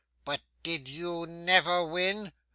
[0.25, 2.31] 'But did you never win?